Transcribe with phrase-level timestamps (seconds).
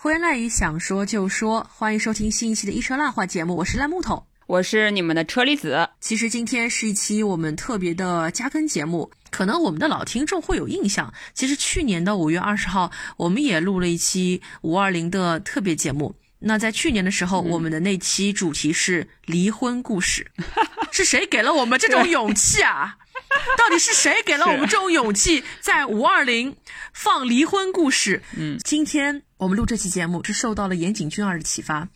[0.00, 5.88] 欢迎一想说就说，欢迎收听新一期的一车烂话节目，我是烂木头，我是你们的车厘子。
[6.00, 16.14] 其实今天是一期我们特别的加更节目，可能我们的老听众会有印象，其实去年的五月二十号，我们也录了一期五二零的特别节目。
[16.38, 20.30] 那在去年的时候，我们的那期主题是离婚故事，
[20.92, 22.96] 是谁给了我们这种勇气啊？
[23.58, 26.56] 到底是谁给了我们这种勇气，在五二零
[26.92, 28.22] 放离婚故事？
[28.36, 29.24] 嗯，今天。
[29.38, 31.88] 我们录这期节目是受到了岩井俊二的启发，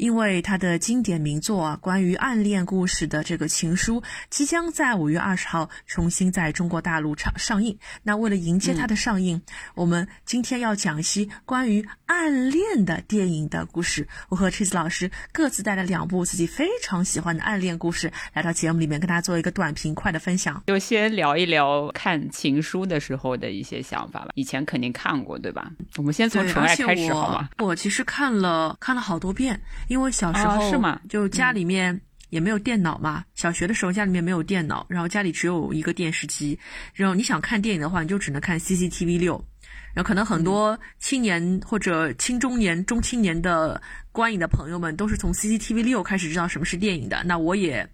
[0.00, 4.00] 因为他的经典名作啊，关于暗恋故事的这个《情书》
[4.30, 7.78] 即将在五月二十号重新在中国大陆上上映。
[8.02, 9.42] 那为了迎接它的上映，
[9.74, 14.08] 我们今天要讲一些关于暗恋的电影的故事。
[14.30, 20.62] 我和 Cheese 老师各自带了两部自己非常喜欢的暗恋故事来到节目里面，跟大家做一个短平快的分享。
[20.66, 24.30] 就先聊一聊看《情书》的时候的一些想法吧。
[24.34, 25.70] 以前肯定看过，对吧？
[25.98, 26.74] 我们先从纯爱。
[26.74, 31.00] 开始好我其实看了看了好多遍，因为小时候是吗？
[31.08, 33.24] 就家里面也没有电脑嘛。
[33.34, 36.56] 小学的时候家里面没有电脑，然后家里只有一个电视机。
[36.94, 39.44] 然后你想看电影的话，你就只能看 CCTV 六。
[39.92, 47.84] 然后可能很多青年或者青中年、中青年的观影的朋友们都是从 CCTV 六开始知道什么是电影的，那我也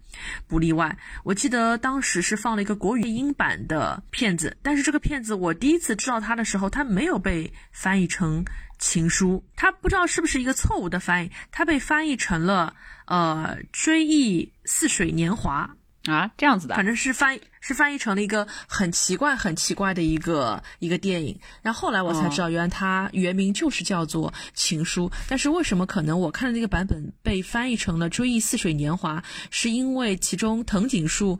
[0.45, 0.95] 不例外。
[1.23, 8.45] 我记得当时是放了一个国语英版的片子，但是这个片子我第一次知道它的时候，它没有被翻译成
[8.79, 12.75] 情书，它不知道是不是一个错误的翻译，它被翻译成了
[13.05, 15.75] 呃追忆似水年华。
[16.07, 21.37] 啊，这样子的，反正是翻是翻译成了一个很奇怪、很奇怪的一个一个电影。
[21.61, 25.09] 然后后来我才知道，原来它原名就是叫做《情书》。
[25.27, 29.19] 但是为什么可能我看的那个版本被翻译成了《追忆似水年华》，
[29.51, 31.37] 是因为其中藤井树。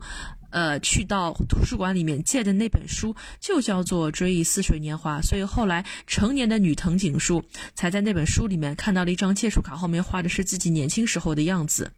[0.50, 11.92] 呃，去到图书馆里面借的那本书就叫做《追忆似水年华》，所以后来成年的女藤井树才在那本书里面看到了一张借书卡，后面画的是自己年轻时候的样子。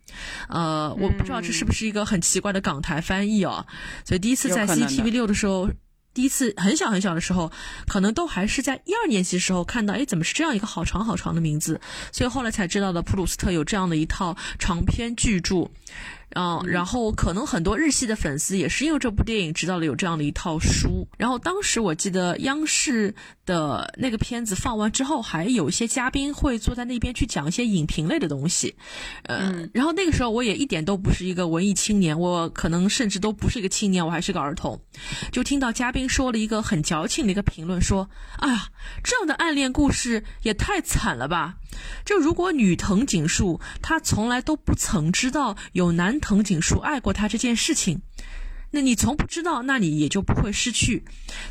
[0.48, 3.66] 呃，我不知道这是不是一个很奇怪的港台翻译哦。
[4.04, 5.70] 所以第一次在 CCTV 六的时候，
[6.12, 7.52] 第一次很小很小的时候，
[7.86, 11.80] 可能都还是在一二年级的时候看到，哎，怎么是这样一个好长好长的名字？
[12.10, 15.70] 所以后来才知道了普鲁斯特有这样的一套长篇巨著。
[16.34, 21.06] 嗯，然后可能很多日系的粉丝也是因为这部电影知道了有这样的一套书。
[21.18, 23.14] 然后当时我记得央视
[23.44, 28.74] 的那个片子放完之后，还有一些嘉宾会坐在那边去讲一些影评类的东西。
[29.24, 34.80] 嗯，然后那个时候我也一点都不是一个文艺青年，我可能甚至都不是一个青年，我还是个儿童。
[35.32, 38.08] 就听到嘉宾说了一个很矫情的一个评论，说
[38.38, 38.68] ：“哎呀，
[39.02, 41.56] 这样的暗恋故事也太惨了吧！
[42.04, 48.02] 就如果女藤井树她从来都不曾知道有男。”藤井树爱过她这件事情，
[48.72, 51.04] 那你从不知道，那你也就不会失去。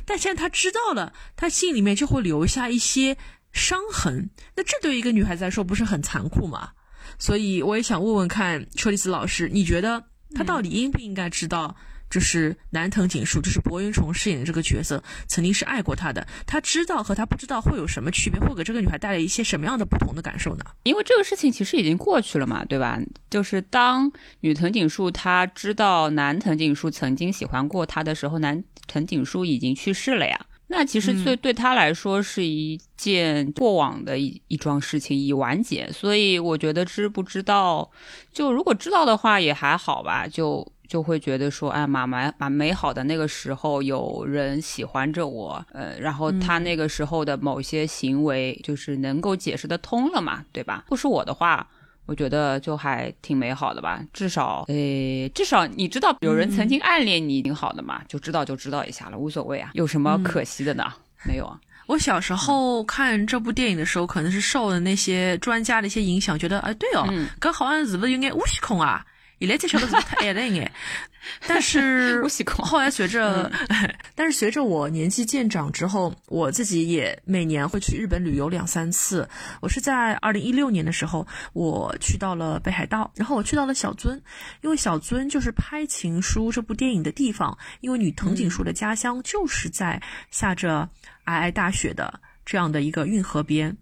[0.05, 3.17] 但现在她知道了，她心里面就会留下一些
[3.51, 4.29] 伤痕。
[4.55, 6.69] 那这对一个女孩子来说，不是很残酷吗？
[7.17, 10.03] 所以我也想问问看，车厘子老师，你觉得
[10.35, 11.75] 她到底应不应该知道？
[12.09, 16.25] 就是南藤井树，就是柏云崇饰演的这个角色，曾经是爱过他的。
[16.47, 20.65] 他知道和他不知道会有什么区别，会给这个女孩带来一些什么样的不同的感受呢？
[20.83, 22.99] 因为这个事情其实已经过去了嘛，对吧？
[23.29, 30.45] 就是当女藤井树她知道男藤井树曾经喜欢过她的时候，男藤井树已经去世了呀。
[30.71, 37.89] 那其实对对他来说是一件过往的一一桩事情已完结，所以我觉得知不知道，
[38.31, 40.67] 就如果知道的话也还好吧，就。
[40.89, 50.83] 就会觉得说，哎，蛮蛮蛮美好的那个时候，有人喜欢着我，呃，然后他那个时候的某些行为，就是能够解释得通了嘛，对吧？
[50.87, 51.65] 不是我的话，
[52.07, 60.91] 我觉得就还挺美好的吧，至少，诶，至少你知道有人曾经暗恋你，挺好的嘛，就知道就知道一下了，无所谓啊，有什么可惜的呢？
[61.23, 61.59] 没有啊。
[61.85, 67.07] 我小时候看这部电影的时候，可能是受了那些专家的一些影响，觉得，哎，对哦，
[67.39, 69.05] 跟好像是不是有点无虚空啊？
[69.39, 70.69] 伊来才晓得是太矮了一眼，
[71.47, 73.49] 但是后来随着，
[74.13, 79.27] 但是随着我年纪渐长之后，我自己也每年会去日本旅游两三次。
[79.61, 84.19] 我是在二零一六年的时候，我去到了北海道，然后我去到了小樽，
[84.61, 90.01] 因为小樽就是拍《情书》这部电影的地方，因为女藤井树的家乡就是在
[90.31, 90.89] 下着
[91.25, 93.77] 皑皑大雪的这样的一个运河边，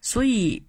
[0.00, 0.64] 所以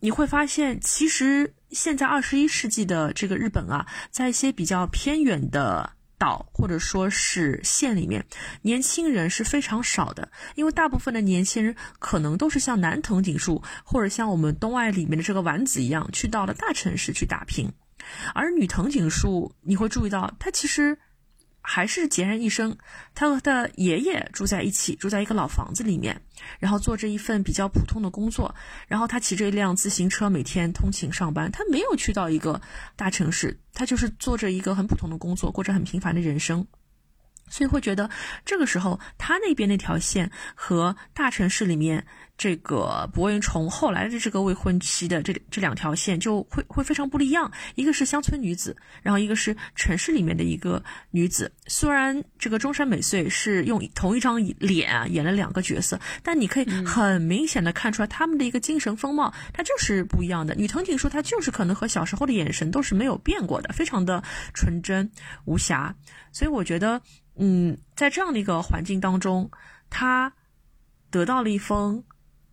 [0.00, 1.54] 你会发现其实。
[1.76, 8.24] 现在二十一世纪的这个日本啊，在一些比较偏远的岛或者说是县里面，
[8.62, 17.70] 年轻人是非常少的，因为大部分的年轻人可能都是像男藤井树或者像我们东爱里面的这个丸子一样，去到了大城市去打拼，
[18.34, 20.98] 而女藤井树，你会注意到她其实。
[21.68, 22.78] 还是孑然一身。
[23.14, 26.22] 他和他爷爷住在一起，住在一个老房子里面，
[26.60, 28.54] 然后做着一份比较普通的工作。
[28.86, 32.60] 然后他骑着一辆自行车每天通勤上班，他没有去到一个
[32.94, 36.66] 大城市，他就是做着一个很普通的工作，过着很平凡的人生。
[37.48, 38.10] 所以会觉得
[38.44, 42.06] 这个时候他那边那条线和大城市里面
[42.38, 47.50] 这个博云虫后来的这个未婚妻的这这两条线就会会非常不一样。
[47.74, 51.50] 一个是乡村女子，然后一个是城市里面的一个女子。
[51.66, 60.54] 虽然这个中山美穗是用同一张脸啊演了两个角色，但你可以很明显的看出来他们的一个精神风貌，它就是不一样的。
[60.54, 64.22] 女藤井树她就是可能和小时候的眼神都是没有变过的，非常的
[64.52, 65.10] 纯真
[65.44, 65.94] 无瑕。
[66.32, 67.00] 所以我觉得。
[67.38, 69.50] 嗯，在这样的一个环境当中，
[69.90, 70.32] 她
[71.10, 72.02] 得到了一封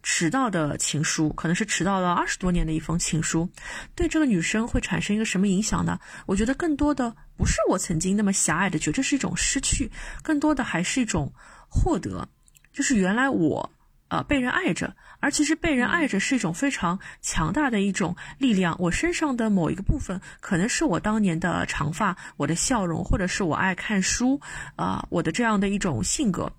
[0.03, 3.49] 迟到的情书，可能是迟到了二十多年的一封情书，
[3.95, 5.97] 对这个女生会产生一个什么影响呢？
[6.27, 9.89] 我觉得更多的不是我曾经那么狭隘的觉得这是一种失去，
[10.21, 11.33] 更多的还是一种
[11.67, 12.27] 获得，
[12.71, 13.71] 就是原来我。
[14.09, 18.75] 呃，被人爱着，而其实被人爱着是一种非常强大的一种力量。
[18.77, 24.39] 我身上的某一个部分，可能是我当年的长发，我的笑容，或者是我爱看书，
[24.75, 26.51] 啊，我的这样的一种性格，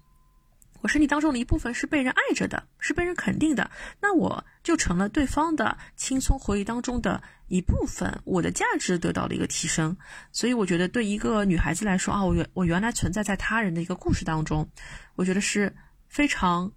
[0.84, 3.70] 我身体当中的一部分是被人爱着的，是被人肯定的，
[4.02, 9.96] 那我就成了对方的轻松回忆当中的一部分，我的价值得到了一个提升。
[10.30, 14.68] 所以我觉得，对一个女孩子来说啊，我原我原来存在在他人的一个故事当中，
[15.14, 15.74] 我觉得是
[16.06, 16.70] 非常。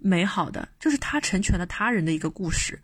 [0.00, 2.80] 美好的就是他成全了他人的一个故事，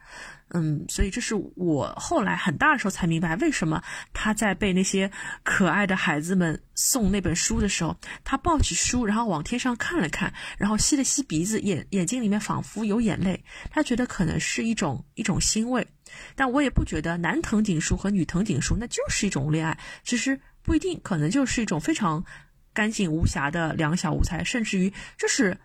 [0.51, 3.83] 嗯，所以这是我后来很大的时候才明白，为什么
[4.13, 5.11] 他在被那些
[5.43, 15.87] 可爱的孩子们送那本书的时候，他抱起书，然后往天上看了看，然后吸了吸鼻子，眼眼睛里面仿佛有眼泪，他觉得可能是一种一种欣慰，
[16.35, 22.25] 但我也不觉得男藤井树和女藤井树那就是一种恋爱，其实不一定，可能就是一种非常
[22.73, 25.57] 干净无瑕的两小无猜，甚至于这是。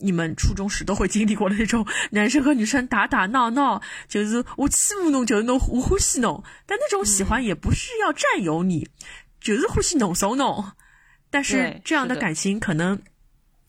[0.00, 6.42] 你们初中时都会经历过的那种 男生和女生打打闹闹，就是我欺负侬，就是侬我欢喜侬。
[6.66, 8.88] 但那种喜欢也不是要占有你，
[9.40, 10.72] 就是欢喜侬怂侬。
[11.30, 13.00] 但是这样的感情可能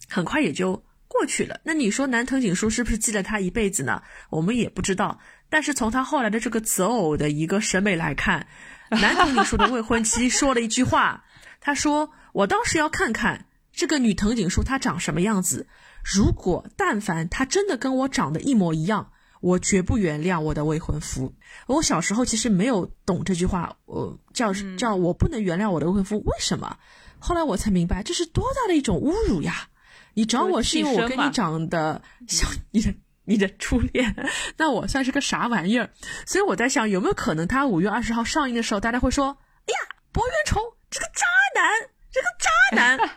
[0.09, 1.59] 很快也就过去了。
[1.63, 4.01] 那你说男藤井树是不是记了他一辈子呢？
[4.29, 5.19] 我们也不知道。
[5.49, 8.47] 但是从他后来的这个择偶的一个审美来看，
[8.89, 11.25] 男藤井树的未婚妻说了一句话，
[11.59, 15.67] 他说：“我倒是要看看这个女藤井树她长什么样子。”
[16.03, 21.33] 如果但凡他真的跟我长得一模一样，我绝不原谅我的未婚夫。
[21.68, 26.77] 我小时候其实没有懂这句话，我叫叫我不能原谅我的未婚夫，为什么？
[27.19, 29.69] 后来我才明白，这是多大的一种侮辱呀！
[30.13, 32.94] 你找我是因为我跟你长得像你的
[33.25, 34.15] 你的初恋，
[34.57, 35.89] 那我算是个啥玩意儿？
[36.25, 41.25] 所以我在想，有没有可能他五月二十号上映的时候，大家会说：“哎呀，博元崇这个渣
[41.56, 43.09] 男，这个渣男。”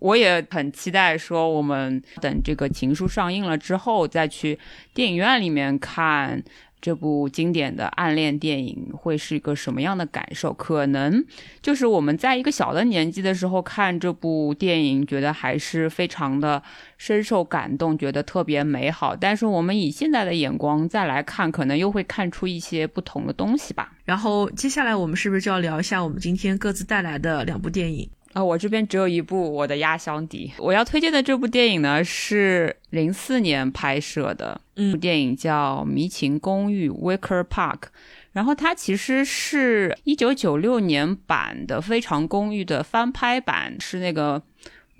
[0.00, 4.58] 我也很期待，说我们等这个《情书》上映了之后，再去
[4.92, 6.42] 电影院里面看
[6.80, 10.50] 这部经典的暗恋电影，会是一个什么样的感受？
[10.54, 11.22] 可能
[11.60, 16.62] 就是我们在一个小的年纪的时候看这部电影，觉得还是非常的
[16.96, 19.14] 深受感动，觉得特别美好。
[19.14, 23.92] 但是我们以现在的眼光再来看，可能又会看出一些不同的东西吧。
[24.06, 28.08] 然后接下来我们是不是就要聊一下我们今天各自带来的两部电影？
[28.32, 30.52] 啊，我这边只有一部《我的压箱底》。
[30.62, 34.60] 我要推荐的这部电影呢，是零四年拍摄的，
[34.92, 37.88] 部电影叫《迷情公寓》（Wicker Park）。
[38.32, 44.42] 然后它其实是一九九六年版的《非常公寓》的翻拍版，是那个。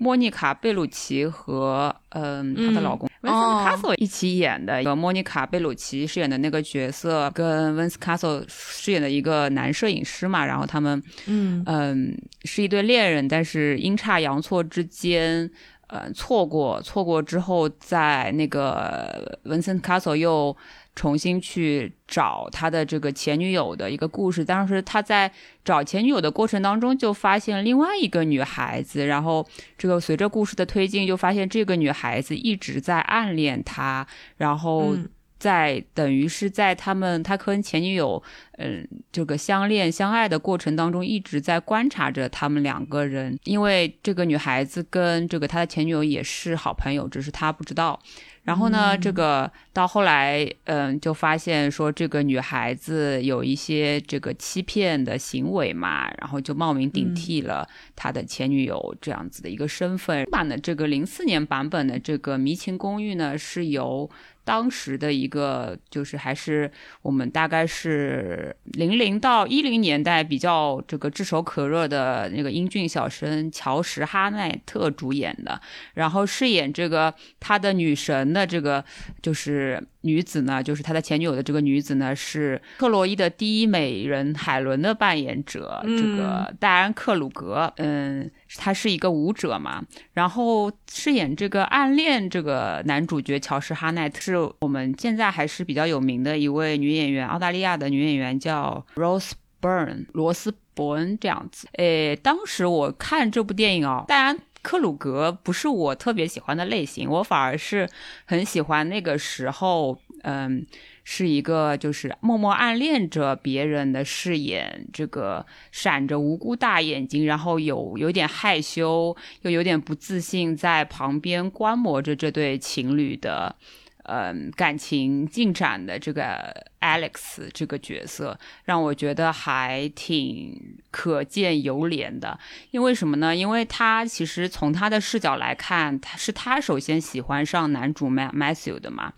[0.03, 11.63] 莫妮卡·贝鲁奇和嗯她的老公温斯卡索一起演的，个莫妮卡·贝鲁奇饰演的那个角色，跟温斯卡索饰演的一个男摄影师嘛，然后他们嗯。
[11.65, 15.47] 嗯是一对恋人，但是阴差阳错之间，
[15.91, 20.57] 呃错过错过之后，在那个文森卡索又。
[20.93, 24.43] 重新去找他的这个前女友的一个故事。
[24.43, 25.31] 当时他在
[25.63, 29.05] 找前女友的过程当中，就发现另外一个女孩子。
[29.05, 34.05] 然后这个随着故事的推进，就发现这个女孩子一直在暗恋他。
[34.35, 34.93] 然后
[35.41, 38.21] 在等于是在他们他跟前女友
[38.59, 43.35] 嗯这个相恋相爱的过程当中，一直在观察着他们两个人。
[43.45, 47.99] 因为这个女孩子跟这个他的前女友也是好朋友，只是他不知道。
[48.43, 60.25] 然后呢，这个到后来，嗯，就发现说这个女孩子有一些这个欺骗的行为嘛，然后就冒名顶替了他的前女友这样子的一个身份。
[60.31, 64.09] 版的这个零四年版本的这个《迷情公寓》呢，是由
[64.43, 66.69] 当时的一个就是还是
[67.01, 75.59] 我们大概是零零到一零年代比较这个炙手可热的那个英俊小生乔什哈奈特主演的，
[75.93, 78.83] 然后饰演这个他的女神的这个
[79.21, 94.21] 就是女子呢，就是他的前女友的这个女子呢是克洛伊的第一美人海伦的扮演者，这个戴安克鲁格，嗯，他是一个舞者嘛，然后饰演这个暗恋这个男主角乔什哈奈特。
[94.21, 101.67] 是我们现在还是比较有名的一位女演员，澳大利亚的女演员叫 Rose Byrne 罗斯伯恩这样子。
[101.73, 107.89] 诶，当时我看这部电影哦，当然克鲁格不是我特别喜欢的类型，我反而是
[108.25, 110.63] 很喜欢那个时候，嗯，
[111.03, 123.55] 是一个就是默默暗恋着别人的饰演，这个闪着无辜大眼睛，然后有有点害羞又有点不自信，在旁边观摩着这对情侣的。
[124.03, 132.37] 嗯，感情进展的这个 Alex 这个角色，让我觉得还挺可见犹怜的。
[132.71, 133.33] 因为什么呢？
[133.35, 139.13] 因为他其实从他的视角来看，他是他首先喜欢上男主 Matthew 的嘛。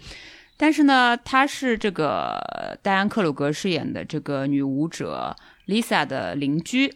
[0.57, 5.35] 但是呢，她是这个戴安克鲁格饰演的这个女舞者
[5.67, 6.93] Lisa 的邻居。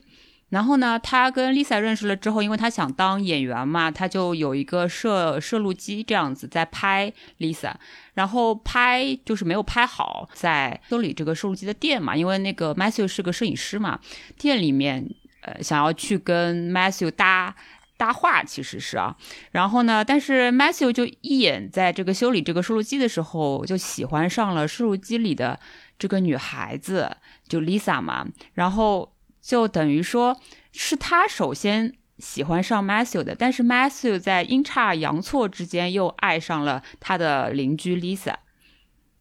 [0.50, 7.74] 然后呢，她跟 Lisa 认识了之后，因为她想当演员嘛，她就有一个摄摄录机这样子在拍 Lisa，
[8.14, 14.00] 然后拍就是没有拍好，在修理这个摄录机的店嘛，因为那个 Matthew 是个摄影师嘛，
[14.38, 15.06] 店里面
[15.42, 17.54] 呃想要去跟 Matthew 搭
[17.98, 19.18] 搭话，其实是啊，
[19.52, 25.60] 然后呢，但是 Matthew 就一眼在这个修理这个收录机的时候就喜欢上了收录机里的
[26.00, 29.14] 这个女孩子，就 Lisa 嘛，然后。
[29.40, 30.38] 就等于说
[30.74, 38.36] 是他首先喜欢上 Matthew 的，但是 Matthew 在阴差阳错之间又爱上了他的邻居 Lisa，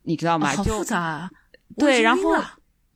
[0.02, 0.52] 你知道吗？
[0.52, 1.30] 好复杂啊！
[1.78, 2.34] 对，然后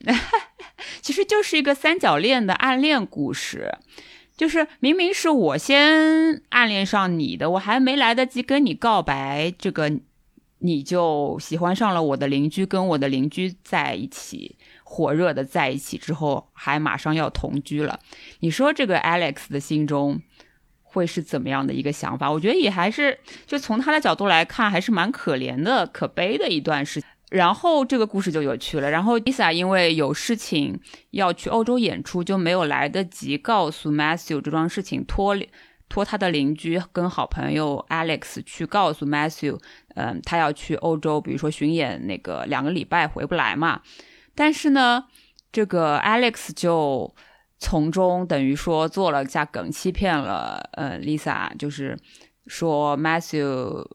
[1.00, 3.78] 其实就是一个三角恋的暗恋故事，
[4.40, 9.92] 就是明明是我先暗恋上你的，我还没来得及跟你告白，这个
[10.60, 14.56] 你就喜欢上了我的邻居，跟我的邻居在一起。
[14.82, 18.00] 火热的在一起之后，还马上要同居了。
[18.38, 20.18] 你说这个 Alex 的心中
[20.82, 22.32] 会是怎么样的一个想法？
[22.32, 27.02] 我觉得也还是，就从他的角度来看，还是蛮可怜的、可悲的一段事。
[27.30, 28.90] 然后这个故事就有趣了。
[28.90, 30.78] 然后 Lisa 因为有事情
[31.10, 35.34] 要去欧洲演出，就没有来得及告诉 Matthew 这桩事情，托
[35.88, 39.58] 托他的邻居跟好朋友 Alex 去告诉 Matthew，
[39.94, 43.80] 嗯，他要去欧洲，比如说巡演那个两个礼拜回不来嘛。
[44.34, 45.04] 但是呢，
[45.50, 47.12] 这个 Alex 就
[47.58, 51.98] 从中等于说做了下梗，欺骗了呃 Lisa，就是
[52.46, 53.86] 说 Matthew，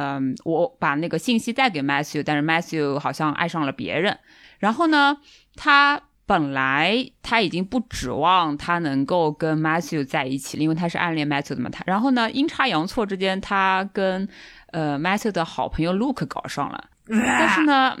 [0.00, 4.18] 嗯，我把那个信息带给 Matthew，但是 Matthew 好像爱上了别人。
[4.58, 5.18] 然后呢，
[5.56, 11.68] 他本来他已经不指望他能够跟 Matthew 在一起，因为他是暗恋 Matthew 的嘛。
[11.70, 14.28] 他然后呢，阴差阳错之间，他跟
[14.72, 16.89] 呃 Matthew 的好朋友 Luke 搞上了。
[17.26, 17.96] 但是呢，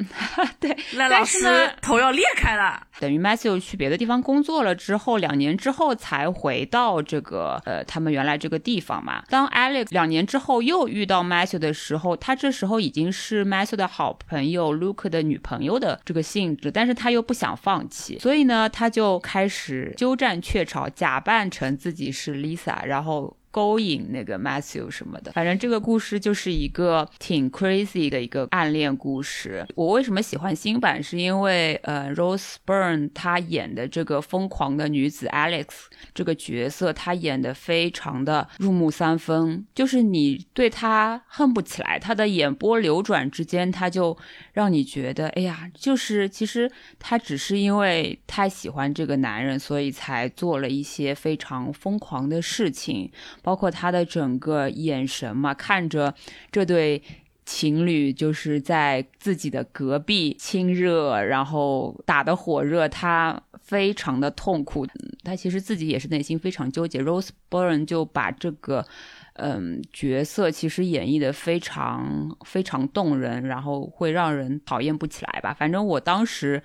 [0.60, 2.80] 对， 但是呢，头要裂开了。
[3.00, 9.22] 等于 Matthew 去别的地方工作了之后，两年之后才回到这个呃他们原来这个地方嘛。
[9.28, 23.36] 当 Alex 两年之后又遇到 Matthew 的时候，他这时候已经是 Matthew 的好朋友 Luke 的女朋友的这个性质，但是他又不想放弃，所以呢，他就开始鸠占鹊巢，假扮成自己是 Lisa，然后。
[23.50, 29.66] 勾引那个 Matthew 什么的，反正这个故事就是一个挺 crazy 的一个暗恋故事。
[29.74, 31.02] 我为什么喜欢新版？
[31.02, 35.66] 是因为呃，Rose Byrne 她演的这个疯狂的女子 Alex
[36.14, 41.98] 这个角色，她演的非常的入木三分，就是你对她恨不起来。
[41.98, 44.16] 她的眼波流转之间，她就
[44.52, 53.10] 让你觉得，哎呀，就是其实她只是因为太喜欢这个男人，所以才做了一些非常疯狂的事情。
[53.42, 56.14] 包括他的整个眼神嘛，看着
[56.50, 57.02] 这对
[57.44, 64.86] 情侣就是在自己的隔壁亲热，然后打得火热，他非常的痛苦，
[65.24, 67.02] 他其实自己也是内心非常纠结。
[67.02, 68.86] Rose Byrne 就把这个。
[69.34, 75.54] 嗯，角色其实演绎的非常非常动人，然后会让人讨厌不起来吧。
[75.58, 76.62] 反正我当时，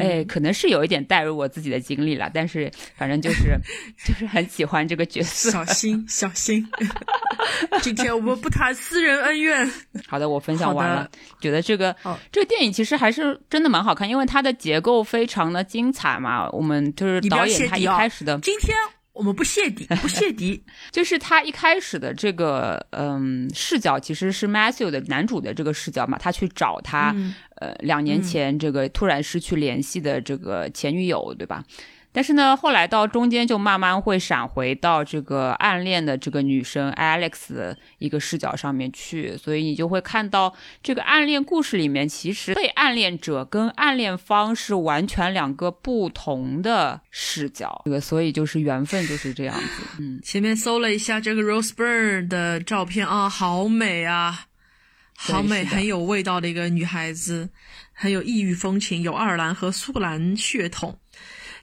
[0.00, 3.56] 哎，可能是有一点带入我自己的经历了，但是反正就是
[4.04, 5.50] 就是很喜欢这个角色。
[5.50, 6.66] 小心小心，
[7.82, 9.70] 今天我们不谈私人恩怨。
[10.08, 11.08] 好的，我分享完了。
[11.40, 11.94] 觉得这个
[12.32, 16.50] 这个电影其实还是真的蛮好看，因为它的结构非常的精彩嘛。
[16.50, 18.74] 我们就是导演他一开始的今天。
[19.16, 20.62] 我们不泄底， 不泄底。
[20.92, 27.14] 就是他一开始的这个嗯视角其实是 Matthew 的男主的这个视角嘛，他去找他
[27.56, 31.64] 呃两年前这个突然失去联系的这个前女友，对吧？
[32.16, 47.82] 但是呢，后来到中间就慢慢会闪回到这个暗恋的这个女生 Alex 的一个视角上面去，所以你就会看到这个暗恋故事里面，其实被暗恋者跟暗恋方是完全两个不同的视角。
[47.84, 49.82] 这个所以就是缘分就是这样子。
[50.00, 54.46] 嗯，前面搜了一下这个 Rose Byrne 的照片啊，好美啊，
[55.18, 57.50] 好美，很有味道的一个女孩子，
[57.92, 60.98] 很有异域风情，有爱尔兰和苏格兰血统。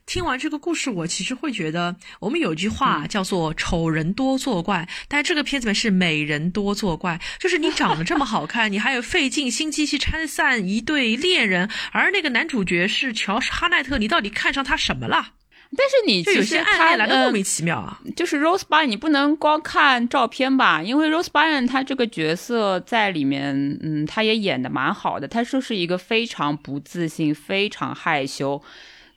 [0.06, 15.32] 听完这个故事，我其实会觉得，我们有句话叫做“丑人多作怪”，但是这个片子里面是“美人多作怪”，就是你长得这么好看， 你还有费尽心机去拆散一对恋人，而那个男主角是乔什哈奈特，你到底看上他什么了？
[15.76, 17.98] 但是你有些暗恋来的莫名其妙啊。
[18.14, 20.82] 就是 Rose Byrne，你不能光看照片吧？
[20.82, 28.62] 因为 Rose Byrne 他这个角色在里面，嗯，他也演的蛮好的，他就是一个非常不自信、非常害羞。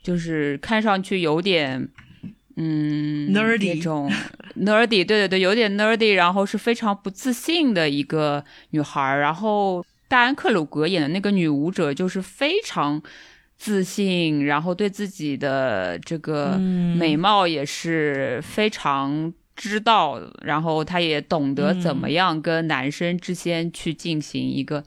[0.08, 1.86] 就是看上去有点，
[2.56, 4.10] 嗯，nerdy 那种
[4.58, 9.18] nerdy，对对对，有点 nerdy，然后是非常不自信的一个女孩。
[9.18, 13.04] 然后戴安·克鲁格演的那个女舞者就是非常
[13.58, 24.86] 自信，然后对自己的这个美貌也是非常知道，然后她也懂得怎么样跟男生之间去进行一个。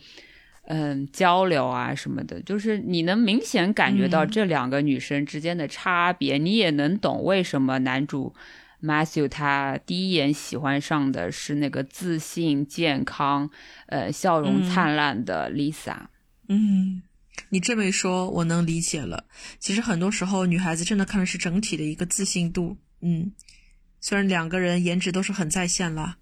[0.73, 8.33] 嗯，交流啊什么的，就是你能明显感觉到这两个女生之间的差别，你也能懂为什么男主
[8.81, 13.51] Matthew 他第一眼喜欢上的是那个自信、健康、
[13.87, 15.97] 呃笑容灿烂的 Lisa。
[16.47, 17.03] 嗯，
[17.49, 19.25] 你这么一说，我能理解了。
[19.59, 22.77] 其实很多时候，女孩子真的看的是整体的一个自信度。
[23.01, 23.33] 嗯，
[24.01, 26.19] 虽然两个人颜值都是很在线了。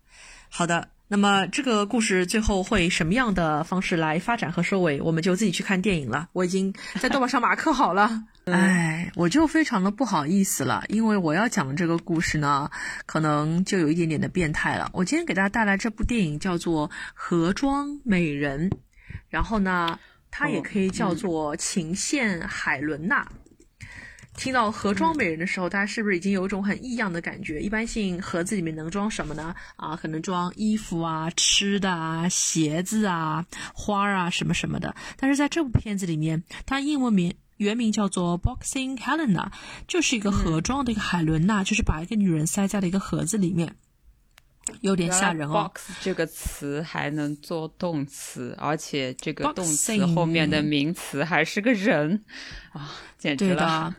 [0.49, 0.93] 好的。
[1.11, 6.29] 那么这个故事最后会什么样的方式来发展和收尾，我们就自己去看电影了。
[6.35, 8.25] 我已经在豆瓣上马克好了。
[8.45, 12.71] 哎，我就非常的不好意思了，因为我要讲的这个故事呢，
[13.07, 14.91] 可能就有一点点的变态了。
[14.93, 18.71] 我今天给大家带来这部电影叫做《盒装美人》，
[19.29, 19.99] 然后呢，
[20.31, 23.23] 它也可以叫做《情陷海伦娜》。
[24.39, 27.61] 听到盒装美人的时候，大家是不是已经有一种很异样的感觉？
[27.61, 29.53] 一般性盒子里面能装什么呢？
[29.75, 34.95] 啊，可能装衣服啊、吃的啊、鞋子啊、花啊什么什么的。
[35.17, 39.51] 但是在这部片子里面，它英文名原名叫做 Boxing Helena，
[39.89, 43.75] 就是一个盒装的一个海伦娜，就是把一个女人塞在了一个盒子里面，
[44.83, 45.69] 有点吓人哦。
[45.75, 52.25] Box 这个词还能做动词，而且这个动词后面的名词还是个人
[52.71, 53.57] 啊，简直了。
[53.57, 53.95] 对的，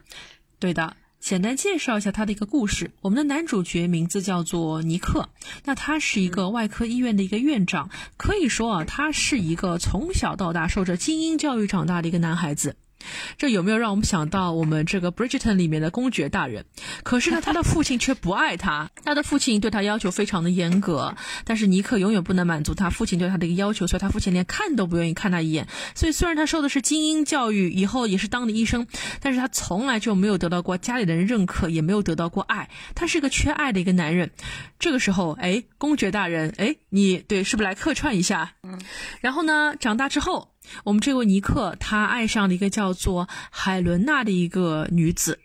[1.19, 2.91] 简单介绍一下他的一个故事。
[3.01, 5.29] 我们的男主角名字叫做尼克，
[5.65, 12.75] 那他是一个外科医院的一个院长，可以说啊，他是一个从小到大受着精英教育长大的一个男孩子。
[13.37, 16.65] 这有没有让我们想到我们这个《Bridgerton》里面的公爵大人？
[17.03, 18.89] 可是呢，他的父亲却不爱他。
[19.03, 25.67] 他的父亲对他要求非常的严格，但是尼克永远不能满足他父亲对他的一个要求，所以他父亲连看都不愿意看他一眼。
[25.95, 28.87] 所以虽然他受的是精英教育，以后也是当的医生，
[29.21, 32.69] 但是他从来就没有得到过家里的人认可，也没有得到过爱。
[32.95, 34.31] 他是个缺爱的一个男人。
[34.77, 38.53] 这个时候，哎，公爵大人，哎，你对是不是来客串一下？
[38.63, 38.79] 嗯。
[39.21, 40.49] 然后呢，长大之后。
[40.83, 45.39] 我们这位尼克，他爱上了一个叫做海伦娜的一个女子，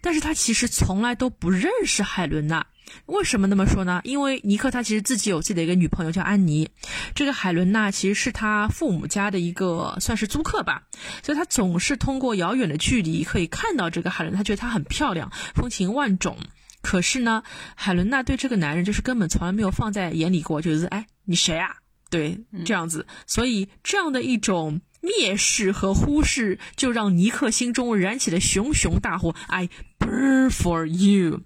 [0.00, 2.66] 但是他其实从来都不认识海伦娜。
[3.06, 4.02] 为什么那么说呢？
[4.04, 6.68] 因为尼克他其实自己有自己的一个女朋友叫安妮，
[7.14, 10.82] 这个海伦娜其实是他父母家的一个算是租客吧，
[11.22, 16.36] 所以他总是通过遥远的距离可以看到这个海伦，他觉得她很漂亮，风情万种。
[16.82, 17.42] 可是呢，
[17.74, 21.76] 海伦娜对这个男人就是根本从来没有放在眼里过，就是哎，你谁啊？
[22.14, 29.34] 对，这样子，所以这样的一种蔑视和忽视，就让尼克心中燃起了熊熊大火。
[29.48, 31.40] I burn for you。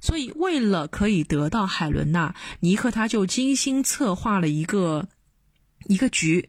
[0.00, 5.06] 所以，为了可以得到海伦娜，尼克他就精心策划了一个
[5.88, 6.48] 一个局，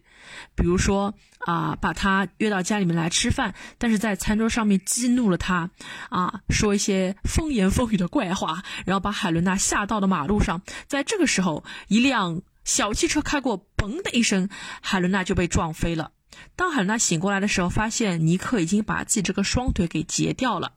[0.56, 5.70] 比如说啊，把他约到家里面来吃饭，但是在餐桌上面激怒了他，
[6.10, 10.62] 啊，说一些风言风语的怪话，然后把海伦娜吓到了马路上。
[10.88, 12.42] 在这个时候，一辆。
[12.66, 14.50] 小汽车开过，嘣的一声，
[14.82, 16.12] 海伦娜就被撞飞了。
[16.58, 20.74] 当海伦娜醒过来的时候，发现尼克已经把自己这个双腿给截掉了。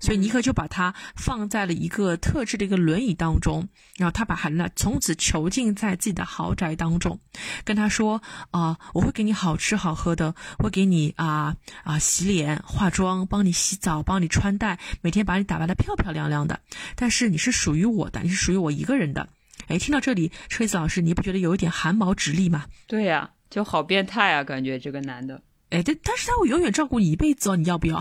[0.00, 7.20] 所以尼克就把他放在了一个特制的一个轮椅当中，然后他把海伦娜从此囚禁在自己的豪宅当中，
[7.64, 16.60] 跟他说啊，我会给你好吃好喝的，会给你啊啊洗脸、化妆，帮你洗澡，帮你穿戴，每天把你打扮的漂漂亮亮的。
[16.96, 19.28] 但是你是属于我的，你是属于我一个人的。
[19.68, 22.66] 哎，听到这里，车子老师，你不觉得有一点汗毛直立吗？
[22.86, 25.42] 对呀，就好变态啊，感觉这个男的。
[25.70, 28.00] 哎，但但是他会永远照顾你一辈子哦，你要不要？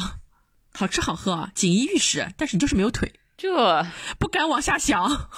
[0.74, 3.86] 好吃好喝啊，锦衣玉食，但是你就是没有腿，这
[4.20, 5.30] 不敢往下想。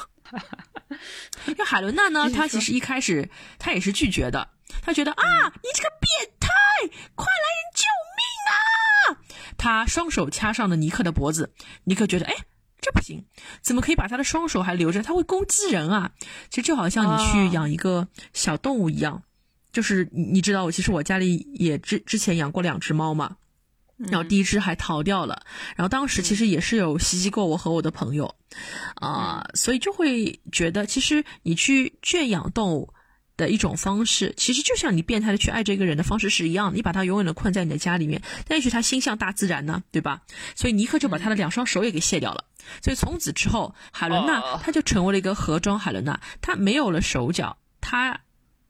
[1.57, 2.29] 那海伦娜呢？
[2.29, 4.49] 她其实一开始她也是拒绝的，
[4.81, 5.23] 她觉得啊，
[5.63, 6.49] 你这个变态，
[7.15, 7.85] 快来人救
[8.17, 8.57] 命啊！
[9.57, 11.53] 她双手掐上了尼克的脖子，
[11.85, 12.33] 尼克觉得哎，
[13.61, 15.03] 怎么可以把他的双手还留着？
[15.03, 16.11] 他会攻击人啊！
[16.49, 19.23] 其实就好像你去养一个小动物一样，
[19.71, 23.37] 就是你知道，我其实我家里也之之前养过两只猫嘛。
[23.97, 25.41] 然后第一只还逃掉了，
[25.75, 28.35] 然后当时其实也是有袭击过我和我的朋友，
[28.93, 32.93] 啊，所以就会觉得其实你去圈养动物
[33.37, 40.21] 的一种方式，其实就像你变态的去爱这个人的方式是一样的，你把他永远的困在你的家里面，但也许他心向大自然呢，对吧？
[40.55, 42.43] 所以尼克就把他的两双手也给卸掉了，
[42.81, 48.21] 所以从此之后，海伦娜她就成为了一个盒装海伦娜，她没有了手脚，她。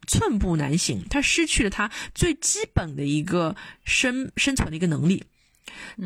[0.09, 5.25] 寸步难行，她失去了她最基本的一个生生存的一个能力。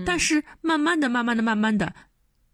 [0.07, 1.93] 但是慢慢的、慢慢的、慢慢的，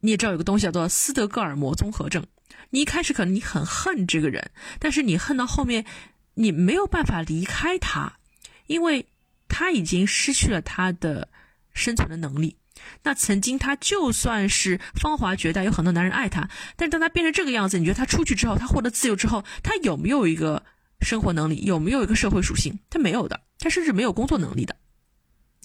[0.01, 2.25] 你也知道有个东西叫做斯德哥尔摩综合症。
[2.71, 5.85] 你一开始可能你很恨这个人，但是你恨到后面，
[6.33, 8.17] 你没有办法离开他，
[8.65, 9.07] 因为
[9.47, 11.29] 他已经失去了他的
[11.73, 12.57] 生存的能力。
[13.03, 20.63] 那曾经他就算是芳华绝代，有很多男人爱他，但是当他变成这个样子，你觉得他出去之后，他获得自由之后，他有没有一个？
[20.99, 22.79] 生活能力有没有一个社会属性？
[22.89, 24.75] 他没有的，他甚至没有工作能力的。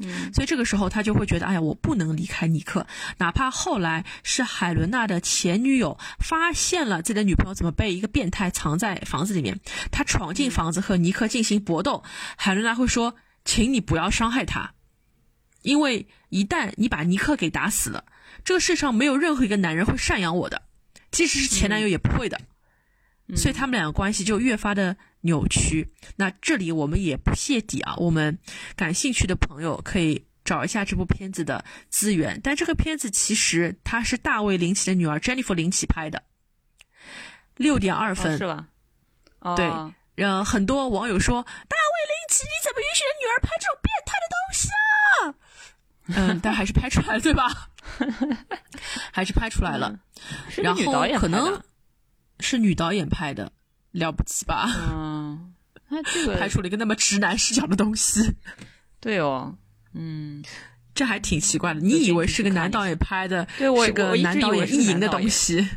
[0.04, 9.58] 嗯，所以这个时候他就会觉得，哎呀，我不能离开尼克，哪怕后来是海伦娜的前女友发现了自己的女朋友怎么被一个变态藏在房子里面，
[9.90, 12.04] 他闯进房子和尼克进行搏斗，
[12.36, 14.74] 海伦娜会说，请你不要伤害他，
[15.62, 18.04] 因为一旦你把尼克给打死了，
[18.44, 20.62] 这个世上没有任何一个男人会赡养我的，
[21.10, 22.40] 即使是前男友也不会的。
[23.36, 25.92] 所以他们两个关系就越发的扭曲。
[26.16, 28.38] 那这里我们也不泄底啊，我们
[28.76, 32.40] 感兴趣的朋友可以找一下这部片子的资源。
[32.42, 36.24] 但这个片子其实它是大卫林奇的女儿 Jennifer 林奇拍的，
[37.56, 38.66] 六点二分是吧？
[39.56, 39.70] 对，
[40.14, 44.12] 让很多网友说大卫林奇你怎么允许你女儿拍这种变态？
[46.16, 47.70] 嗯，但还是拍出来了，对吧？
[49.12, 49.98] 还是拍出来了。
[50.56, 50.82] 然后
[51.18, 51.62] 可能。
[52.40, 53.52] 是女导演拍的，
[53.92, 54.68] 了不起吧？
[54.90, 55.54] 嗯，
[55.90, 58.34] 那这个拍出了一个那么直男视角的东西。
[58.98, 59.56] 对哦，
[59.94, 60.42] 嗯，
[60.92, 61.78] 这还挺奇怪的。
[61.78, 65.68] 你以为是个男导演拍的，对我是个男导演意淫的东西。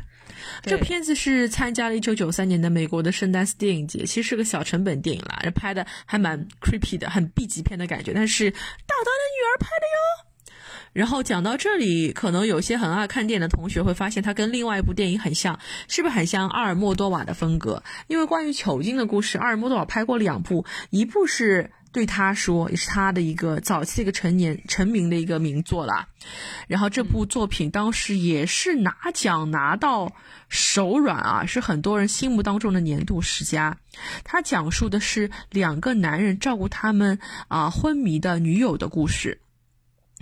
[0.62, 8.12] 这片子是参加了一九九三年的美国的圣丹斯电影节，其实是个小成本电影啦，拍的还蛮 creepy 的，很 B 级片的感觉。
[8.12, 10.25] 但是大导演的女儿拍的哟。
[10.96, 17.82] 然后讲到这里，可能有些很爱看电影的同学会发现，它跟另外一部电影很像，是不是很像阿尔莫多瓦的风格？
[18.06, 26.08] 因为关于囚禁的故事，阿尔莫多瓦拍过两部，一部是对他说，也是他的一个早期的一个成年成名的一个名作啦。
[26.66, 30.12] 然后这部作品当时也是拿奖拿到
[30.48, 33.76] 手软啊，是很多人心目当中的年度十佳。
[34.24, 39.42] 他讲述的是两个男人照顾他们啊昏迷的女友的故事。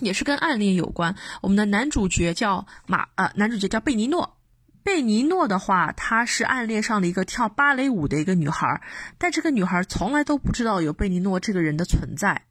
[0.00, 1.14] 也是跟暗恋有关。
[1.40, 4.36] 我们的男主角叫马，呃，男主角叫贝尼诺。
[4.82, 8.82] 贝尼诺的话，他是暗恋上了一个跳芭蕾舞的一个女孩，
[9.16, 12.42] 但这个女孩从来都不知道有贝尼诺这个人的存在。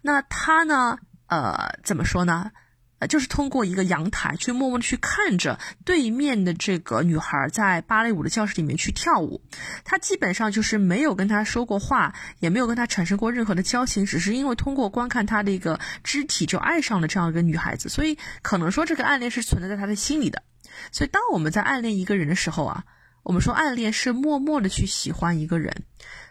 [0.00, 2.52] 那他呢，呃，怎么说呢？
[2.98, 9.42] 呃，就是通过一个阳台去默默的去看着对面的这个女孩在芭蕾舞的教室里面去跳舞，
[9.84, 20.42] 他基本上就是没有跟她说过话，也没有跟她产生过任何的交情，只是因为通过观看她的一个肢体就爱上了这样一个女孩子，所以可能说这个暗恋是存在在他的心里的。
[20.90, 22.84] 所以当我们在暗恋一个人的时候啊，
[23.22, 25.84] 我们说暗恋是默默的去喜欢一个人，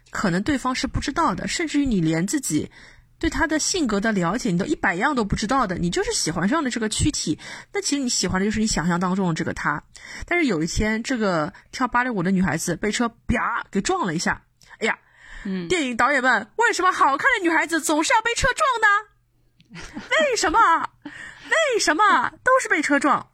[0.09, 2.71] 可能对方是不知道的，甚至于你连自己。
[3.17, 7.39] 对他的性格的了解，你都一百样都不知道的，你就是喜欢上了这个躯体。
[7.73, 9.83] 那其实你喜欢的就是你想象当中的这个他。
[10.25, 14.43] 但是有一天，这个跳芭蕾舞的女孩子被车啪给撞了一下。
[14.79, 14.99] 哎呀，
[15.45, 19.81] 嗯，电影导演们，为什么好看的女孩子总是要被车撞呢？
[20.09, 20.89] 为什么？
[21.03, 23.29] 为什么都是被车撞？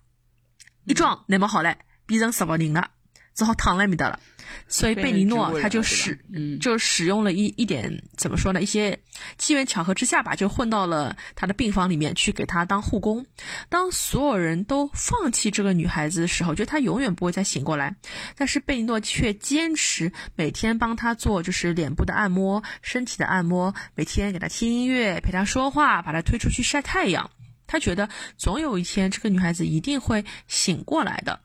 [0.85, 2.89] 一撞那么好嘞，变成什么人了？
[3.33, 4.19] 只好躺在那边了。
[4.67, 6.17] 所以贝尼诺他就使，
[6.59, 8.61] 就使用了一一点怎么说呢？
[8.61, 8.99] 一些
[9.37, 13.25] 机缘巧合之下吧，就混到了他的病房里面去给他当护工。
[13.69, 17.95] 当所有人都放弃这个女孩子的时候，觉得她永远不会再醒过来，
[18.35, 27.29] 但是贝尼诺却坚持每天帮她做就是脸部的按摩、身体的按摩，每天给她听音乐、陪她说话，把她推出去晒太阳。
[27.67, 31.39] 他觉得总有一天这个女孩子一定会醒过来的。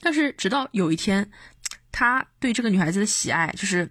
[0.00, 1.30] 但是直到有一天。
[1.98, 3.90] 他对这个女孩子的喜爱，就是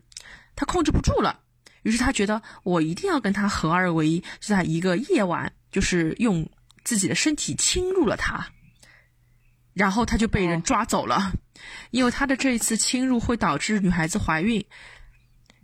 [0.55, 1.39] 他控制不住了。
[1.81, 6.47] 于是他觉得我一定要跟她合二为一，就在一个夜晚，就是用
[6.83, 8.49] 自己的身体侵入了她，
[9.73, 11.31] 然后他就被人抓走了。
[11.89, 14.63] 因为他的这一次侵入会导致女孩子怀孕，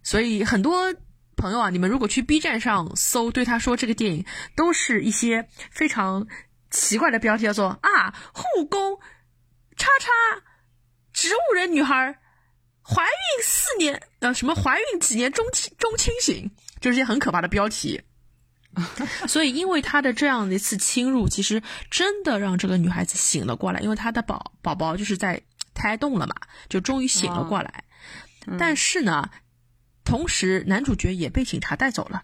[0.02, 0.96] 所以很多
[1.38, 4.26] 朋友啊，你们如果去 B 站上搜，对他说这个电影，
[4.56, 6.26] 都是一些非常
[6.72, 9.00] 奇怪的标题，叫做啊护工
[9.82, 10.44] 叉叉
[11.12, 12.20] 植物人女孩。
[12.84, 18.02] 怀孕四年，呃，什么怀孕几年中清中清醒，就是些很可怕的标题。
[19.30, 25.42] 所以，因为他的这样的一次侵入，其实真的让这个女孩子醒了过来，因为她的宝宝宝就是在
[25.74, 26.36] 胎动了嘛，
[26.70, 27.86] 就终于醒了过来。
[28.58, 29.30] 但是呢，
[30.04, 32.24] 同时男主角也被警察带走了，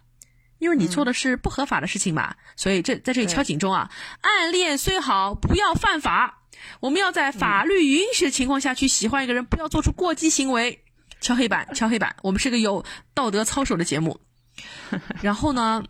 [0.57, 2.35] 因为你做的是不合法的事情嘛。
[2.55, 3.91] 所以这在这里敲警钟啊，
[4.21, 6.43] 暗恋虽好，不要犯法。
[6.79, 10.83] 我们要在法律允许的情况下去喜欢一个人，不要做出过激行为。
[11.19, 12.15] 敲黑板，敲黑板。
[12.21, 14.19] 我们是个有道德操守的节目。
[15.21, 15.83] 然后呢？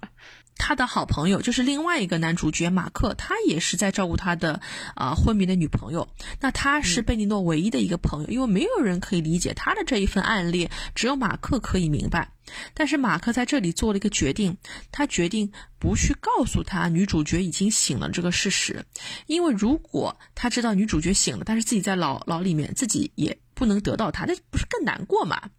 [0.58, 4.62] 他的好朋友就是另外一个男主角马克，他也是在照顾他的
[4.96, 6.08] 啊昏迷的女朋友。
[6.40, 12.32] 那他是贝尼诺唯一的一个朋友，因为没有人可以理解他的这一份暗恋，只有马克可以明白。
[12.74, 14.58] 但是马克在这里做了一个决定，
[14.92, 18.86] 他决定不去告诉他女主角已经醒了这个事实，
[19.26, 25.50] 因为如果他知道女主角醒了，但是自己在牢牢里面，自己也不能得到她，那不是更难过吗？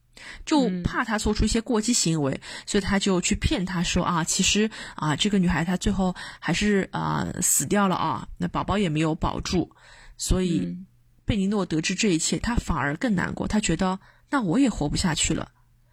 [0.44, 9.70] 就怕他做出一些过激行为，所以他就去骗他说啊，其实啊，这个女孩她最后还是啊死掉了啊，那宝宝也没有保住，
[10.16, 10.76] 所以
[11.24, 13.98] 贝尼诺得知这一切，他反而更难过，他觉得
[14.30, 15.50] 那我也活不下去了，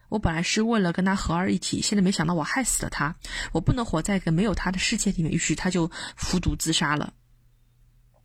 [0.08, 3.14] 我本来是为了跟他合二一体，现在没想到我害死了他，
[3.52, 7.12] 我不能活在一个没有他的世界里面，于是他就服毒自杀了。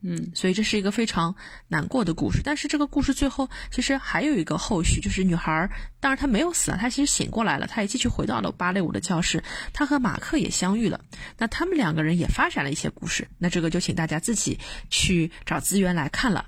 [0.04, 1.36] 嗯，所以这是一个非常
[1.68, 2.42] 难过的故事。
[2.44, 11.00] 但是这个故事最后其实还有一个后续，就是女孩，当然她没有死啊，她其实醒过来了，她也继续回到了芭蕾舞的教室，她和马克也相遇了。
[11.38, 13.28] 那他们两个人也发展了一些故事。
[13.38, 14.60] 那这个就请大家自己
[14.90, 16.48] 去找资源来看了。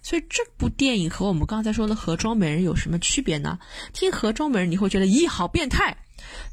[0.00, 3.58] 所以这部电影和我们刚才说的《盒装美人》有什么区别呢？
[3.92, 5.96] 听《盒装美人》你会觉得咦好变态，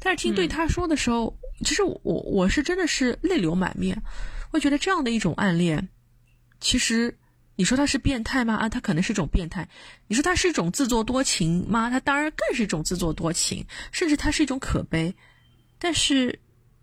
[0.00, 4.02] 但是听对他说的时候，其实我我是真的是泪流满面，
[4.50, 5.88] 我觉得这样的一种暗恋。
[6.60, 7.16] 其实，
[7.56, 8.54] 你说他是变态吗？
[8.54, 9.68] 啊，他可能是一种变态。
[10.06, 11.88] 你说他是一种自作多情吗？
[11.88, 15.14] 他当然更是一种自作多情，甚至他是一种可悲。
[15.78, 16.38] 但是，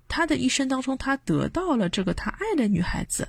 [0.08, 3.28] 他的一生当中，他得到了这个他爱的女孩子，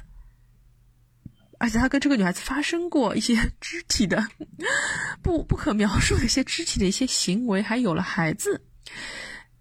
[1.59, 4.27] 而且他跟这个女孩子发生过一些肢体的
[5.23, 8.65] 不不可描述的一些肢体的一些行为，还有了孩子。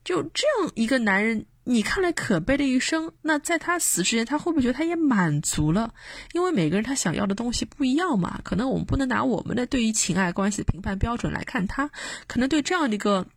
[0.06, 1.46] 就这样一个男人。
[1.70, 5.94] 你看来可悲的一生，那在他死之前，他会不会觉得他也满足了？
[6.32, 8.40] 因为每个人他想要的东西不一样嘛。
[8.42, 11.90] 可能我们不能拿我们的对于情爱关系的评判标准来看他，
[12.26, 13.28] 可能对这样的一个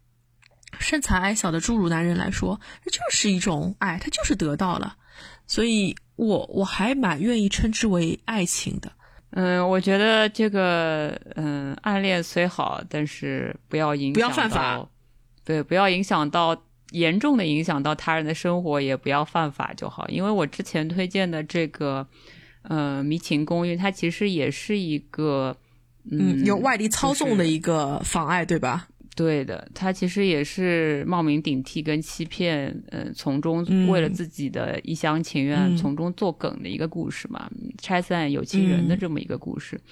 [0.78, 4.94] 身材矮小的侏儒男人来说，这就是一种爱，他就是得到了。
[5.48, 8.92] 所以，我我还蛮愿意称之为爱情的。
[9.32, 14.88] 嗯，我觉得这个，嗯，暗恋虽好，但是不要影响，不要犯法，
[15.44, 16.56] 对，不要影响到。
[16.92, 20.08] 严重的影响到他人的生活，也不要犯法就好。
[20.08, 22.06] 因为我之前推荐的这个，
[22.62, 25.56] 呃，《迷情公寓》，它其实也是一个，
[26.10, 28.88] 嗯，有外力操纵的一个妨碍，对吧？
[29.16, 37.50] 对的，它其实也是冒名顶替跟欺骗，呃，从中为了自己的一厢情愿，从中作梗的一个故事嘛，
[37.82, 39.76] 拆散有情人的这么一个故事。
[39.76, 39.82] 嗯，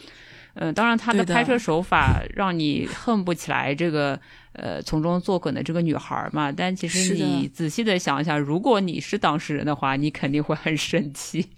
[0.75, 4.21] 当然，他的拍摄手法让你恨不起来这个
[4.55, 6.51] 呃从中作梗的这个女孩嘛。
[6.51, 11.49] 但其实你仔细的想一想，如果你是当事人的话，你肯定会很生气，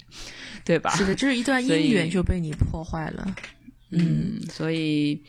[0.65, 0.91] 对吧？
[0.91, 3.35] 是的，就是一段姻缘就被你破坏了。
[3.93, 5.21] 嗯，所以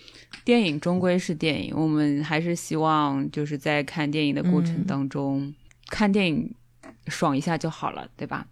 [0.44, 5.54] 电影终归是电影，我们还是希望就是在看电影的过程当中，
[5.88, 6.54] 看电影
[7.08, 8.46] 爽一下就好了，对吧？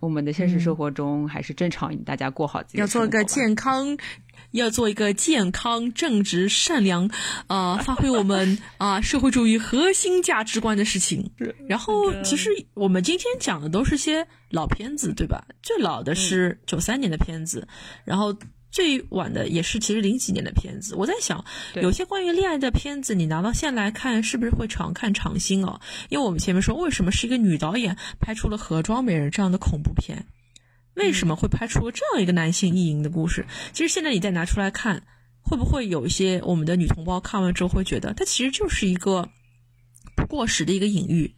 [0.00, 3.96] 我们的现实生活中还是正常，大家过好自己，要做个健康。
[4.54, 7.10] 要做一个健康、正直、善良，
[7.48, 11.28] 啊，发挥我们 啊社会主义核心价值观的事情。
[11.68, 15.44] 然后，其实我们今天讲的都是些老片子，对吧？
[15.62, 17.66] 最老的是九三年的片子，
[18.04, 18.36] 然后
[18.70, 20.94] 最晚的也是其实零几年的片子。
[20.94, 21.44] 我在想，
[21.82, 25.80] 有些关于恋爱的片子，你拿到现在来看，是不是会常看常新哦？
[26.10, 30.24] 因为我们前面说，为什么是一个女导演拍出了《盒装美人》这样的恐怖片？
[30.94, 33.46] 为什么会拍出这样一个男性意淫的故事？
[33.72, 35.02] 其实现在你再拿出来看，
[35.42, 39.28] 会不会有一些我们的女同胞看完之后会觉得，它其实就是一个
[40.16, 41.34] 不过时的一个隐喻？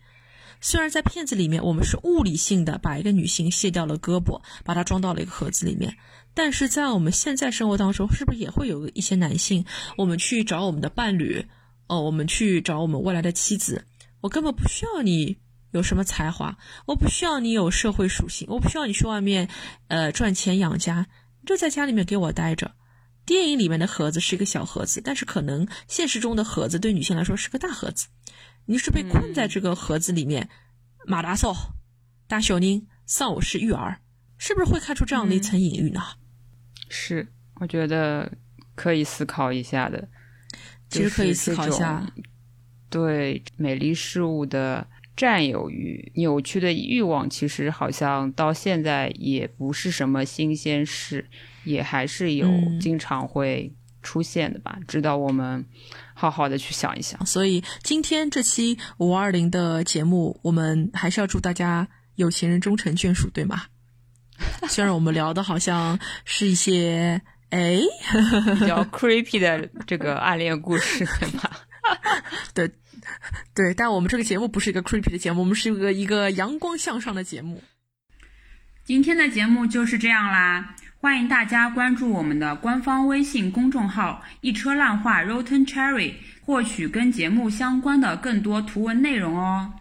[0.61, 5.97] 虽然在片子里面，我们是物理性的把一个女性卸掉了胳膊，把它装到了一个盒子里面，
[6.33, 9.67] 但是在我们现在生活当中，是不是也会有一些男性，
[9.99, 11.45] 我们去找我们的伴侣，
[11.89, 13.85] 哦，我们去找我们未来的妻子，
[14.23, 15.37] 我根本不需要你
[15.77, 19.49] 有什么才华，我不需要你有社会属性，我不需要你去外面，
[19.89, 21.07] 呃，赚钱养家，
[21.45, 22.75] 就在家里面给我待着。
[23.25, 28.07] 电影里面的盒子是一个小盒子，但是可能现实中的盒子对女性来说是个大盒子。
[28.67, 30.49] 你是被困在这个盒子里面，
[31.07, 31.55] 马大嫂、
[32.27, 34.01] 大小宁、丧偶式育儿，
[34.39, 36.01] 是不是会看出这样的一层隐喻呢？
[36.89, 38.31] 是，我觉得
[38.75, 40.09] 可以思考一下的。
[40.89, 42.07] 其实可以思考一下，
[42.89, 44.87] 对美丽事物的
[45.17, 51.27] 占有欲、扭曲的欲望，其实好像到现在也不是什么新鲜事，
[51.65, 52.49] 也还是有
[52.81, 54.79] 经常会出现的吧。
[54.87, 55.67] 直到我们。
[56.19, 63.65] 好好的去想一想，所以今天这期五二零的节目，我们还是要祝大家有情人终成眷属，对吗？
[64.67, 67.79] 虽然我们聊的好像是一些哎
[68.59, 71.51] 比较 creepy 的这个暗恋故事，对吧？
[72.55, 72.71] 对
[73.55, 77.63] 对，但我们这个节目不是一个 creepy 的节目，我们是一个一个阳光向上的节目。
[78.85, 80.77] 今天的节目就是这样啦。
[80.99, 89.75] 欢迎大家关注我们的官方微信公众号“一车烂话 Rotten Cherry”，获取跟节目相关的更多图文内容哦。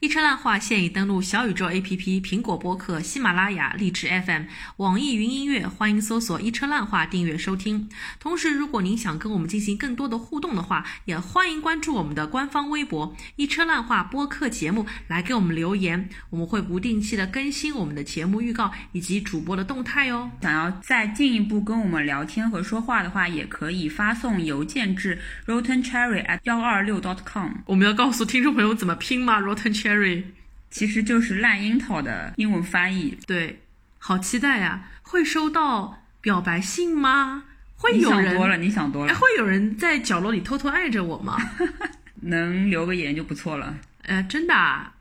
[0.00, 4.42] 一车烂话现已登录小宇宙 APP、苹果播客、喜马拉雅、荔枝 FM、
[4.76, 7.88] 网易云音乐，欢迎搜索“一车烂话”订阅收听。
[8.20, 20.30] 同时，如果您想跟我们进行更多的互动的话，也欢迎关注我们的官方微博“一车烂话播客节目”来给我们留言，我们会不定期的更新我们的节目预告以及主播的动态哦。
[20.42, 27.52] 想要再进一步跟我们聊天和说话的话，也可以发送邮件至 rottencherry@ at 幺二六 dot .com。
[27.64, 29.86] 我们要告诉听众朋友怎么拼吗？rotten。
[29.86, 29.86] Cherry，
[30.70, 33.16] 其实就是烂樱桃的英文翻译。
[33.26, 33.60] 对，
[33.98, 34.90] 好期待呀！
[35.02, 37.44] 会收到表白信吗？
[37.76, 38.24] 会有人？
[38.24, 39.14] 你想多了，你想多了。
[39.14, 41.36] 会有人在角落里偷偷爱着我吗？
[42.22, 43.74] 能留个言就不错了。
[44.02, 44.54] 呃，真的，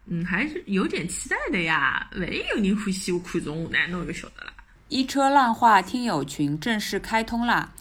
[0.08, 2.08] 嗯，还是有点期待的呀。
[2.16, 4.52] 万一有人欢喜我看中我，那侬就晓得了。
[4.90, 7.72] 一车烂话听友群正式开通啦！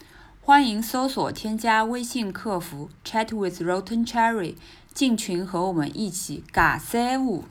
[0.41, 4.55] 欢迎搜索添加微信客服 Chat with Rotten Cherry。
[4.95, 7.43] 进群和我们一起尬三五。